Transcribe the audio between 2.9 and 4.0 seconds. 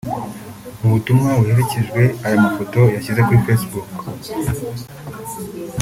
yashyize kuri Facebook